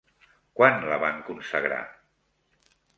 Quan 0.59 0.79
la 0.93 0.97
van 1.05 1.21
consagrar? 1.29 1.81